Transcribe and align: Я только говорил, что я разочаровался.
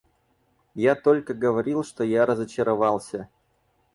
Я 0.73 0.95
только 0.95 1.35
говорил, 1.35 1.83
что 1.83 2.03
я 2.03 2.25
разочаровался. 2.25 3.29